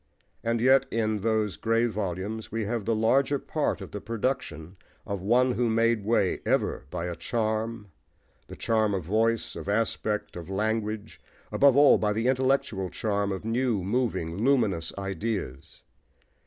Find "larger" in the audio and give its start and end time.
2.95-3.37